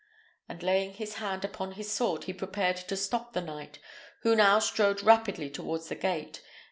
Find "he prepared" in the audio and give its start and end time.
2.23-2.75